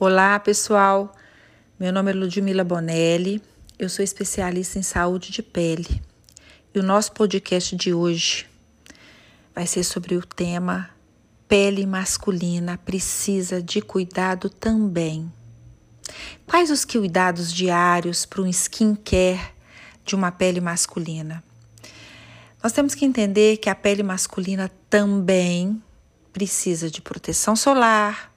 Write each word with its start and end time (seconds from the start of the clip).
Olá, 0.00 0.38
pessoal. 0.38 1.12
Meu 1.76 1.92
nome 1.92 2.12
é 2.12 2.14
Ludmila 2.14 2.62
Bonelli. 2.62 3.42
Eu 3.76 3.88
sou 3.88 4.04
especialista 4.04 4.78
em 4.78 4.82
saúde 4.82 5.32
de 5.32 5.42
pele. 5.42 6.00
E 6.72 6.78
o 6.78 6.84
nosso 6.84 7.10
podcast 7.10 7.74
de 7.74 7.92
hoje 7.92 8.46
vai 9.52 9.66
ser 9.66 9.82
sobre 9.82 10.14
o 10.14 10.24
tema 10.24 10.88
pele 11.48 11.84
masculina 11.84 12.78
precisa 12.78 13.60
de 13.60 13.82
cuidado 13.82 14.48
também. 14.48 15.32
Quais 16.46 16.70
os 16.70 16.84
cuidados 16.84 17.52
diários 17.52 18.24
para 18.24 18.42
um 18.42 18.46
skincare 18.46 19.50
de 20.04 20.14
uma 20.14 20.30
pele 20.30 20.60
masculina? 20.60 21.42
Nós 22.62 22.70
temos 22.70 22.94
que 22.94 23.04
entender 23.04 23.56
que 23.56 23.68
a 23.68 23.74
pele 23.74 24.04
masculina 24.04 24.70
também 24.88 25.82
precisa 26.32 26.88
de 26.88 27.02
proteção 27.02 27.56
solar, 27.56 28.32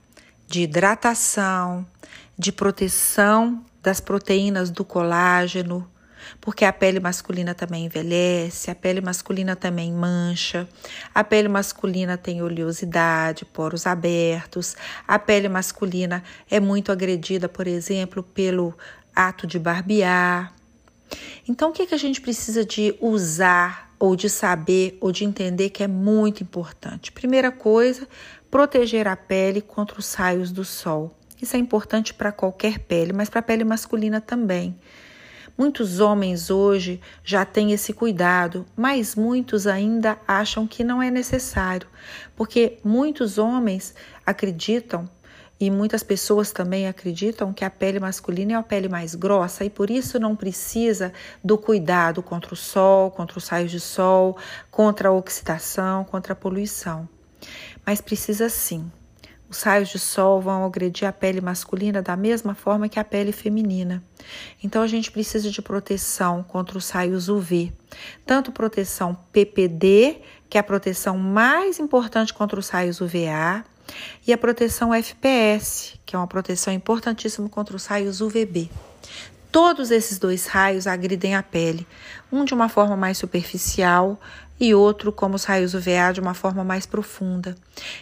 de 0.51 0.63
hidratação, 0.63 1.87
de 2.37 2.51
proteção 2.51 3.63
das 3.81 4.01
proteínas 4.01 4.69
do 4.69 4.83
colágeno, 4.83 5.89
porque 6.41 6.65
a 6.65 6.73
pele 6.73 6.99
masculina 6.99 7.55
também 7.55 7.85
envelhece, 7.85 8.69
a 8.69 8.75
pele 8.75 8.99
masculina 8.99 9.55
também 9.55 9.93
mancha, 9.93 10.67
a 11.15 11.23
pele 11.23 11.47
masculina 11.47 12.17
tem 12.17 12.41
oleosidade, 12.41 13.45
poros 13.45 13.87
abertos, 13.87 14.75
a 15.07 15.17
pele 15.17 15.47
masculina 15.47 16.21
é 16.49 16.59
muito 16.59 16.91
agredida, 16.91 17.47
por 17.47 17.65
exemplo, 17.65 18.21
pelo 18.21 18.77
ato 19.15 19.47
de 19.47 19.57
barbear. 19.57 20.53
Então, 21.47 21.69
o 21.69 21.73
que, 21.73 21.87
que 21.87 21.95
a 21.95 21.97
gente 21.97 22.19
precisa 22.19 22.65
de 22.65 22.93
usar 22.99 23.89
ou 23.97 24.17
de 24.17 24.29
saber 24.29 24.97
ou 24.99 25.13
de 25.13 25.23
entender 25.23 25.69
que 25.69 25.81
é 25.83 25.87
muito 25.87 26.43
importante? 26.43 27.11
Primeira 27.11 27.51
coisa, 27.51 28.07
proteger 28.51 29.07
a 29.07 29.15
pele 29.15 29.61
contra 29.61 29.97
os 29.97 30.13
raios 30.13 30.51
do 30.51 30.65
sol. 30.65 31.15
Isso 31.41 31.55
é 31.55 31.59
importante 31.59 32.13
para 32.13 32.33
qualquer 32.33 32.79
pele, 32.79 33.13
mas 33.13 33.29
para 33.29 33.39
a 33.39 33.43
pele 33.43 33.63
masculina 33.63 34.19
também. 34.19 34.77
Muitos 35.57 35.99
homens 36.01 36.49
hoje 36.49 36.99
já 37.23 37.45
têm 37.45 37.71
esse 37.71 37.93
cuidado, 37.93 38.65
mas 38.75 39.15
muitos 39.15 39.67
ainda 39.67 40.17
acham 40.27 40.67
que 40.67 40.83
não 40.83 41.01
é 41.01 41.09
necessário, 41.09 41.87
porque 42.35 42.77
muitos 42.83 43.37
homens 43.37 43.95
acreditam 44.25 45.09
e 45.59 45.69
muitas 45.69 46.03
pessoas 46.03 46.51
também 46.51 46.87
acreditam 46.87 47.53
que 47.53 47.63
a 47.63 47.69
pele 47.69 47.99
masculina 47.99 48.53
é 48.53 48.55
a 48.55 48.63
pele 48.63 48.89
mais 48.89 49.15
grossa 49.15 49.63
e 49.63 49.69
por 49.69 49.89
isso 49.89 50.19
não 50.19 50.35
precisa 50.35 51.13
do 51.43 51.57
cuidado 51.57 52.21
contra 52.21 52.53
o 52.53 52.57
sol, 52.57 53.11
contra 53.11 53.37
os 53.37 53.47
raios 53.47 53.71
de 53.71 53.79
sol, 53.79 54.37
contra 54.69 55.09
a 55.09 55.11
oxidação, 55.11 56.03
contra 56.03 56.33
a 56.33 56.35
poluição 56.35 57.07
mas 57.85 58.01
precisa 58.01 58.49
sim. 58.49 58.91
Os 59.49 59.63
raios 59.63 59.89
de 59.89 59.99
sol 59.99 60.39
vão 60.39 60.63
agredir 60.63 61.05
a 61.05 61.11
pele 61.11 61.41
masculina 61.41 62.01
da 62.01 62.15
mesma 62.15 62.55
forma 62.55 62.87
que 62.87 62.97
a 62.97 63.03
pele 63.03 63.33
feminina. 63.33 64.01
Então 64.63 64.81
a 64.81 64.87
gente 64.87 65.11
precisa 65.11 65.51
de 65.51 65.61
proteção 65.61 66.41
contra 66.41 66.77
os 66.77 66.89
raios 66.89 67.27
UV, 67.27 67.73
tanto 68.25 68.51
proteção 68.51 69.13
PPD, 69.33 70.21
que 70.49 70.57
é 70.57 70.61
a 70.61 70.63
proteção 70.63 71.17
mais 71.17 71.79
importante 71.79 72.33
contra 72.33 72.57
os 72.57 72.69
raios 72.69 73.01
UVA, 73.01 73.65
e 74.25 74.31
a 74.31 74.37
proteção 74.37 74.93
FPS, 74.93 75.99
que 76.05 76.15
é 76.15 76.19
uma 76.19 76.27
proteção 76.27 76.73
importantíssima 76.73 77.49
contra 77.49 77.75
os 77.75 77.85
raios 77.85 78.21
UVB. 78.21 78.69
Todos 79.51 79.91
esses 79.91 80.17
dois 80.17 80.45
raios 80.45 80.87
agridem 80.87 81.35
a 81.35 81.43
pele, 81.43 81.85
um 82.31 82.45
de 82.45 82.53
uma 82.53 82.69
forma 82.69 82.95
mais 82.95 83.17
superficial 83.17 84.17
e 84.61 84.75
outro, 84.75 85.11
como 85.11 85.35
os 85.35 85.43
raios 85.43 85.73
UVA, 85.73 86.13
de 86.13 86.21
uma 86.21 86.35
forma 86.35 86.63
mais 86.63 86.85
profunda. 86.85 87.55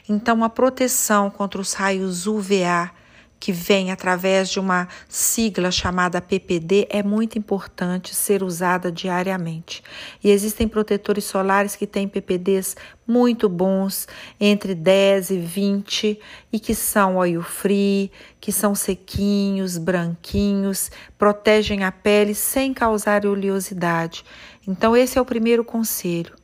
Então, 0.08 0.44
a 0.44 0.50
proteção 0.50 1.30
contra 1.30 1.62
os 1.62 1.74
raios 1.74 2.28
UVA 2.28 2.92
que 3.40 3.54
vem 3.54 3.92
através 3.92 4.50
de 4.50 4.60
uma 4.60 4.88
sigla 5.08 5.72
chamada 5.72 6.20
PPD 6.20 6.88
é 6.90 7.02
muito 7.02 7.40
importante 7.40 8.14
ser 8.14 8.44
usada 8.44 8.92
diariamente. 8.92 9.82
E 10.22 10.30
existem 10.30 10.68
protetores 10.68 11.24
solares 11.24 11.76
que 11.76 11.88
têm 11.88 12.08
PPDs 12.08 12.76
muito 13.08 13.48
bons, 13.48 14.08
entre 14.40 14.76
10 14.76 15.30
e 15.30 15.40
20, 15.40 16.20
e 16.52 16.60
que 16.60 16.76
são 16.76 17.16
oil 17.16 17.42
free, 17.42 18.12
que 18.42 18.52
são 18.52 18.76
sequinhos, 18.76 19.78
branquinhos, 19.78 20.92
protegem 21.18 21.86
a 21.86 21.92
pele 21.92 22.36
sem 22.36 22.74
causar 22.74 23.26
oleosidade. 23.26 24.26
Então, 24.68 24.96
esse 24.96 25.18
é 25.18 25.22
o 25.22 25.26
primeiro 25.26 25.64
conselho. 25.64 26.39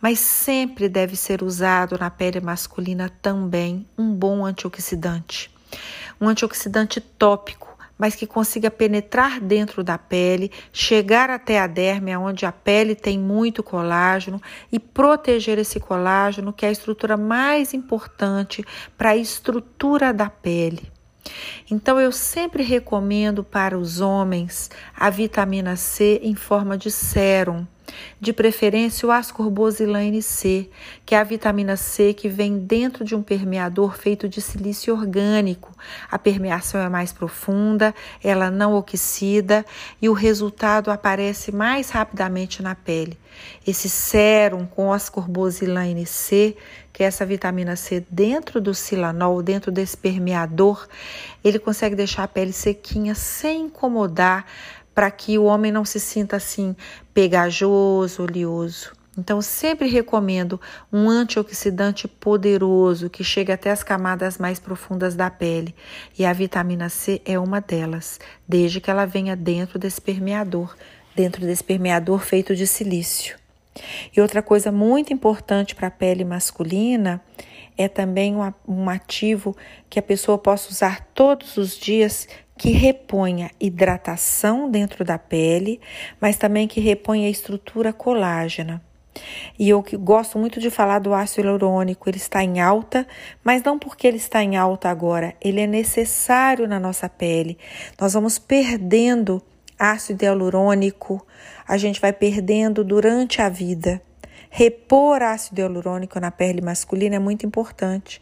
Mas 0.00 0.18
sempre 0.18 0.88
deve 0.88 1.16
ser 1.16 1.42
usado 1.42 1.98
na 1.98 2.10
pele 2.10 2.40
masculina 2.40 3.10
também 3.20 3.86
um 3.98 4.12
bom 4.12 4.44
antioxidante 4.44 5.50
um 6.20 6.28
antioxidante 6.28 7.00
tópico, 7.00 7.76
mas 7.98 8.14
que 8.14 8.26
consiga 8.26 8.70
penetrar 8.70 9.40
dentro 9.40 9.82
da 9.82 9.96
pele, 9.96 10.52
chegar 10.72 11.30
até 11.30 11.58
a 11.58 11.66
derme, 11.66 12.14
onde 12.16 12.44
a 12.44 12.52
pele 12.52 12.94
tem 12.94 13.18
muito 13.18 13.62
colágeno, 13.62 14.40
e 14.70 14.78
proteger 14.78 15.58
esse 15.58 15.80
colágeno, 15.80 16.52
que 16.52 16.66
é 16.66 16.68
a 16.68 16.72
estrutura 16.72 17.16
mais 17.16 17.72
importante 17.72 18.64
para 18.98 19.10
a 19.10 19.16
estrutura 19.16 20.12
da 20.12 20.28
pele. 20.28 20.92
Então, 21.70 21.98
eu 21.98 22.12
sempre 22.12 22.62
recomendo 22.62 23.42
para 23.42 23.76
os 23.76 24.00
homens 24.00 24.70
a 24.94 25.10
vitamina 25.10 25.74
C 25.74 26.20
em 26.22 26.34
forma 26.34 26.78
de 26.78 26.90
sérum 26.90 27.66
de 28.20 28.32
preferência 28.32 29.06
o 29.06 29.12
ascorbosilane 29.12 30.22
C, 30.22 30.68
que 31.04 31.14
é 31.14 31.18
a 31.18 31.24
vitamina 31.24 31.76
C 31.76 32.12
que 32.12 32.28
vem 32.28 32.58
dentro 32.58 33.04
de 33.04 33.14
um 33.14 33.22
permeador 33.22 33.96
feito 33.96 34.28
de 34.28 34.40
silício 34.40 34.94
orgânico. 34.94 35.72
A 36.10 36.18
permeação 36.18 36.80
é 36.80 36.88
mais 36.88 37.12
profunda, 37.12 37.94
ela 38.22 38.50
não 38.50 38.74
oxida 38.74 39.64
e 40.00 40.08
o 40.08 40.12
resultado 40.12 40.90
aparece 40.90 41.52
mais 41.52 41.90
rapidamente 41.90 42.62
na 42.62 42.74
pele. 42.74 43.18
Esse 43.66 43.88
sérum 43.88 44.66
com 44.66 44.92
ascorbosilane 44.92 46.06
C, 46.06 46.56
que 46.92 47.02
é 47.02 47.06
essa 47.06 47.26
vitamina 47.26 47.76
C 47.76 48.04
dentro 48.10 48.60
do 48.60 48.72
silanol, 48.72 49.42
dentro 49.42 49.70
desse 49.70 49.96
permeador, 49.96 50.88
ele 51.44 51.58
consegue 51.58 51.94
deixar 51.94 52.24
a 52.24 52.28
pele 52.28 52.52
sequinha 52.52 53.14
sem 53.14 53.66
incomodar 53.66 54.46
para 54.96 55.10
que 55.10 55.36
o 55.36 55.44
homem 55.44 55.70
não 55.70 55.84
se 55.84 56.00
sinta 56.00 56.36
assim 56.36 56.74
pegajoso, 57.12 58.22
oleoso. 58.22 58.96
Então, 59.18 59.42
sempre 59.42 59.88
recomendo 59.88 60.58
um 60.90 61.10
antioxidante 61.10 62.08
poderoso 62.08 63.10
que 63.10 63.22
chega 63.22 63.52
até 63.52 63.70
as 63.70 63.82
camadas 63.82 64.38
mais 64.38 64.58
profundas 64.58 65.14
da 65.14 65.28
pele. 65.28 65.74
E 66.18 66.24
a 66.24 66.32
vitamina 66.32 66.88
C 66.88 67.20
é 67.26 67.38
uma 67.38 67.60
delas, 67.60 68.18
desde 68.48 68.80
que 68.80 68.90
ela 68.90 69.04
venha 69.04 69.36
dentro 69.36 69.78
desse 69.78 70.00
permeador, 70.00 70.74
dentro 71.14 71.42
desse 71.42 71.62
permeador 71.62 72.20
feito 72.20 72.56
de 72.56 72.66
silício. 72.66 73.36
E 74.16 74.20
outra 74.22 74.42
coisa 74.42 74.72
muito 74.72 75.12
importante 75.12 75.74
para 75.74 75.88
a 75.88 75.90
pele 75.90 76.24
masculina 76.24 77.22
é 77.76 77.86
também 77.86 78.34
um 78.66 78.88
ativo 78.88 79.54
que 79.90 79.98
a 79.98 80.02
pessoa 80.02 80.38
possa 80.38 80.70
usar 80.70 81.06
todos 81.14 81.58
os 81.58 81.76
dias, 81.76 82.26
que 82.56 82.70
reponha 82.70 83.50
hidratação 83.60 84.70
dentro 84.70 85.04
da 85.04 85.18
pele, 85.18 85.80
mas 86.20 86.36
também 86.36 86.66
que 86.66 86.80
reponha 86.80 87.26
a 87.26 87.30
estrutura 87.30 87.92
colágena. 87.92 88.82
E 89.58 89.68
eu 89.68 89.82
gosto 90.00 90.38
muito 90.38 90.60
de 90.60 90.70
falar 90.70 90.98
do 90.98 91.14
ácido 91.14 91.48
hialurônico, 91.48 92.08
ele 92.08 92.18
está 92.18 92.42
em 92.42 92.60
alta, 92.60 93.06
mas 93.42 93.62
não 93.62 93.78
porque 93.78 94.06
ele 94.06 94.18
está 94.18 94.42
em 94.42 94.56
alta 94.56 94.90
agora, 94.90 95.34
ele 95.40 95.60
é 95.60 95.66
necessário 95.66 96.68
na 96.68 96.78
nossa 96.78 97.08
pele. 97.08 97.58
Nós 97.98 98.12
vamos 98.12 98.38
perdendo 98.38 99.42
ácido 99.78 100.24
hialurônico, 100.24 101.26
a 101.66 101.76
gente 101.76 102.00
vai 102.00 102.12
perdendo 102.12 102.84
durante 102.84 103.40
a 103.40 103.48
vida. 103.48 104.02
Repor 104.50 105.22
ácido 105.22 105.60
hialurônico 105.60 106.18
na 106.20 106.30
pele 106.30 106.60
masculina 106.60 107.16
é 107.16 107.18
muito 107.18 107.44
importante, 107.44 108.20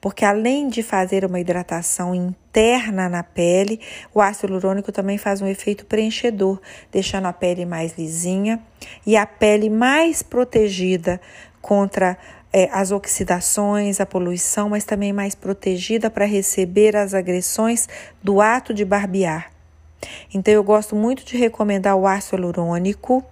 porque 0.00 0.24
além 0.24 0.68
de 0.68 0.82
fazer 0.82 1.24
uma 1.24 1.38
hidratação 1.40 2.14
interna 2.14 3.08
na 3.08 3.22
pele, 3.22 3.80
o 4.14 4.20
ácido 4.20 4.52
hialurônico 4.52 4.90
também 4.90 5.18
faz 5.18 5.40
um 5.40 5.46
efeito 5.46 5.86
preenchedor, 5.86 6.60
deixando 6.90 7.26
a 7.26 7.32
pele 7.32 7.64
mais 7.64 7.96
lisinha 7.96 8.60
e 9.06 9.16
a 9.16 9.26
pele 9.26 9.70
mais 9.70 10.22
protegida 10.22 11.20
contra 11.60 12.16
é, 12.52 12.68
as 12.72 12.90
oxidações, 12.90 14.00
a 14.00 14.06
poluição, 14.06 14.70
mas 14.70 14.84
também 14.84 15.12
mais 15.12 15.34
protegida 15.34 16.08
para 16.08 16.24
receber 16.24 16.96
as 16.96 17.12
agressões 17.12 17.88
do 18.22 18.40
ato 18.40 18.72
de 18.72 18.84
barbear. 18.84 19.55
Então, 20.32 20.52
eu 20.52 20.62
gosto 20.62 20.94
muito 20.94 21.24
de 21.24 21.36
recomendar 21.36 21.96
o 21.96 22.06
ácido 22.06 22.36
hialurônico. 22.36 23.24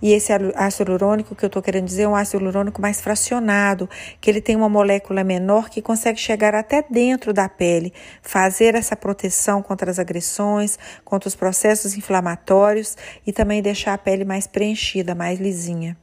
E 0.00 0.12
esse 0.12 0.32
ácido 0.54 0.90
hialurônico 0.90 1.34
que 1.34 1.44
eu 1.44 1.48
estou 1.48 1.62
querendo 1.62 1.86
dizer 1.86 2.02
é 2.02 2.08
um 2.08 2.16
ácido 2.16 2.42
hialurônico 2.42 2.80
mais 2.80 3.00
fracionado, 3.00 3.88
que 4.20 4.30
ele 4.30 4.40
tem 4.40 4.56
uma 4.56 4.68
molécula 4.68 5.24
menor 5.24 5.68
que 5.68 5.82
consegue 5.82 6.18
chegar 6.18 6.54
até 6.54 6.84
dentro 6.88 7.32
da 7.32 7.48
pele, 7.48 7.92
fazer 8.22 8.74
essa 8.74 8.96
proteção 8.96 9.62
contra 9.62 9.90
as 9.90 9.98
agressões, 9.98 10.78
contra 11.04 11.28
os 11.28 11.34
processos 11.34 11.96
inflamatórios 11.96 12.96
e 13.26 13.32
também 13.32 13.62
deixar 13.62 13.94
a 13.94 13.98
pele 13.98 14.24
mais 14.24 14.46
preenchida, 14.46 15.14
mais 15.14 15.38
lisinha. 15.38 15.96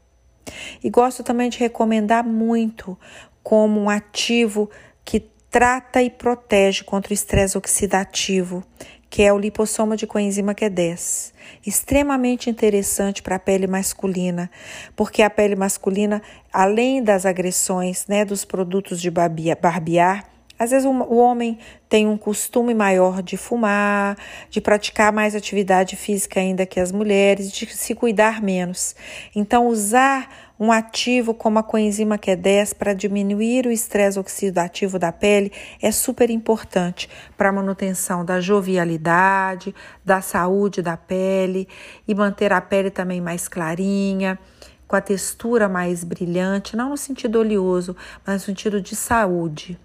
E 0.83 0.89
gosto 0.89 1.23
também 1.23 1.49
de 1.49 1.59
recomendar 1.59 2.23
muito 2.23 2.97
como 3.43 3.79
um 3.79 3.89
ativo 3.89 4.69
que 5.05 5.19
trata 5.49 6.01
e 6.01 6.09
protege 6.09 6.83
contra 6.83 7.11
o 7.11 7.13
estresse 7.13 7.57
oxidativo, 7.57 8.63
que 9.09 9.23
é 9.23 9.33
o 9.33 9.39
lipossoma 9.39 9.97
de 9.97 10.05
coenzima 10.05 10.53
Q10. 10.53 11.33
Extremamente 11.65 12.49
interessante 12.49 13.23
para 13.23 13.35
a 13.35 13.39
pele 13.39 13.67
masculina, 13.67 14.49
porque 14.95 15.23
a 15.23 15.29
pele 15.29 15.55
masculina, 15.55 16.21
além 16.53 17.01
das 17.01 17.25
agressões 17.25 18.05
né, 18.07 18.23
dos 18.23 18.45
produtos 18.45 19.01
de 19.01 19.09
barbear, 19.09 20.25
às 20.59 20.71
vezes 20.71 20.85
o 20.85 21.15
homem 21.15 21.57
tem 21.87 22.05
um 22.05 22.17
costume 22.17 22.75
maior 22.75 23.23
de 23.23 23.37
fumar, 23.37 24.17
de 24.49 24.59
praticar 24.59 25.13
mais 25.13 25.33
atividade 25.33 25.95
física 25.95 26.41
ainda 26.41 26.65
que 26.65 26.81
as 26.81 26.91
mulheres, 26.91 27.49
de 27.49 27.65
se 27.73 27.95
cuidar 27.95 28.41
menos. 28.41 28.93
Então, 29.33 29.67
usar 29.67 30.49
um 30.59 30.71
ativo 30.71 31.33
como 31.33 31.57
a 31.57 31.63
coenzima 31.63 32.17
Q10 32.17 32.75
para 32.75 32.93
diminuir 32.93 33.65
o 33.65 33.71
estresse 33.71 34.19
oxidativo 34.19 34.99
da 34.99 35.09
pele 35.09 35.53
é 35.81 35.89
super 35.89 36.29
importante 36.29 37.09
para 37.37 37.47
a 37.47 37.53
manutenção 37.53 38.25
da 38.25 38.41
jovialidade, 38.41 39.73
da 40.03 40.19
saúde 40.19 40.81
da 40.81 40.97
pele 40.97 41.65
e 42.05 42.13
manter 42.13 42.51
a 42.51 42.59
pele 42.59 42.91
também 42.91 43.21
mais 43.21 43.47
clarinha 43.47 44.37
com 44.85 44.95
a 44.95 45.01
textura 45.01 45.69
mais 45.69 46.03
brilhante, 46.03 46.75
não 46.75 46.89
no 46.89 46.97
sentido 46.97 47.39
oleoso, 47.39 47.95
mas 48.25 48.41
no 48.41 48.45
sentido 48.47 48.81
de 48.81 48.95
saúde. 48.95 49.79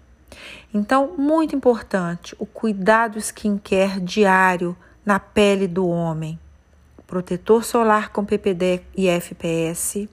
Então, 0.73 1.15
muito 1.17 1.55
importante 1.55 2.35
o 2.39 2.45
cuidado 2.45 3.17
skincare 3.17 3.99
diário 3.99 4.75
na 5.05 5.19
pele 5.19 5.67
do 5.67 5.87
homem. 5.87 6.39
Protetor 7.07 7.63
solar 7.63 8.09
com 8.09 8.25
PPD 8.25 8.81
e 8.97 9.07
FPS, 9.07 10.09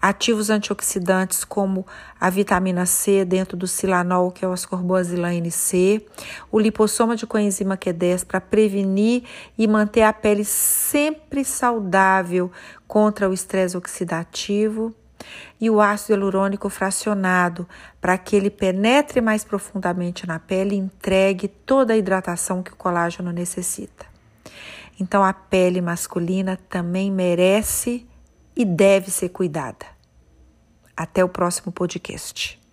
ativos 0.00 0.50
antioxidantes 0.50 1.44
como 1.44 1.86
a 2.18 2.30
vitamina 2.30 2.86
C 2.86 3.24
dentro 3.24 3.56
do 3.56 3.66
silanol, 3.66 4.30
que 4.30 4.44
é 4.44 4.48
o 4.48 4.52
ascorbosilane 4.52 5.50
C, 5.50 6.04
o 6.50 6.58
lipossoma 6.58 7.14
de 7.14 7.26
coenzima 7.26 7.76
Q10 7.76 8.24
para 8.24 8.40
prevenir 8.40 9.24
e 9.56 9.68
manter 9.68 10.02
a 10.02 10.12
pele 10.12 10.44
sempre 10.44 11.44
saudável 11.44 12.50
contra 12.86 13.28
o 13.28 13.34
estresse 13.34 13.76
oxidativo 13.76 14.94
e 15.60 15.70
o 15.70 15.80
ácido 15.80 16.12
hialurônico 16.12 16.68
fracionado 16.68 17.68
para 18.00 18.18
que 18.18 18.36
ele 18.36 18.50
penetre 18.50 19.20
mais 19.20 19.44
profundamente 19.44 20.26
na 20.26 20.38
pele 20.38 20.74
e 20.74 20.78
entregue 20.78 21.48
toda 21.48 21.94
a 21.94 21.96
hidratação 21.96 22.62
que 22.62 22.72
o 22.72 22.76
colágeno 22.76 23.32
necessita. 23.32 24.06
Então 25.00 25.24
a 25.24 25.32
pele 25.32 25.80
masculina 25.80 26.58
também 26.68 27.10
merece 27.10 28.06
e 28.56 28.64
deve 28.64 29.10
ser 29.10 29.30
cuidada. 29.30 29.86
Até 30.96 31.24
o 31.24 31.28
próximo 31.28 31.72
podcast. 31.72 32.63